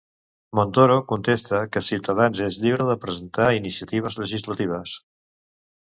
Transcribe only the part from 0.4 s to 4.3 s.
Montoro contesta que Cs és lliure de presentar iniciatives